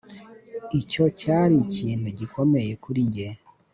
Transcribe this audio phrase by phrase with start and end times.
[0.79, 3.27] Icyo cyari ikintu gikomeye kuri njye